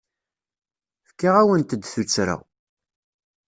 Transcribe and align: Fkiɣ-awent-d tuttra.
Fkiɣ-awent-d 1.09 1.83
tuttra. 1.85 2.37